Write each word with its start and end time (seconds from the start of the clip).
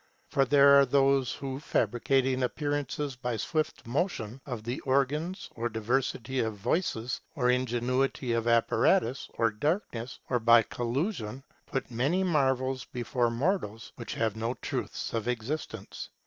For 0.29 0.45
there 0.45 0.79
are 0.79 0.85
those 0.87 1.31
who, 1.33 1.59
fabricating 1.59 2.41
appearances 2.41 3.15
by 3.15 3.37
swift 3.37 3.85
motion 3.85 4.41
of 4.47 4.63
the 4.63 4.79
organs, 4.79 5.47
or 5.53 5.69
diversity 5.69 6.39
of 6.39 6.55
voices, 6.57 7.21
or 7.35 7.51
ingenuity 7.51 8.31
of 8.33 8.47
apparatus, 8.47 9.29
or 9.35 9.51
darkness, 9.51 10.17
or 10.27 10.39
by 10.39 10.63
collusion, 10.63 11.43
put 11.67 11.91
many 11.91 12.23
marvels 12.23 12.83
before 12.85 13.29
mortals 13.29 13.91
which 13.95 14.15
have 14.15 14.35
no 14.35 14.55
truth 14.55 15.13
of 15.13 15.27
existence. 15.27 16.09